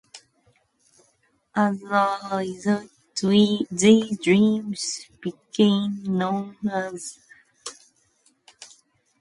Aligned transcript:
As 1.55 1.79
a 1.83 2.35
result, 2.37 2.89
these 3.21 4.17
dramas 4.17 5.05
became 5.21 6.01
known 6.05 6.55
as 6.63 7.11
"soap 7.11 7.33
operas." 7.67 8.79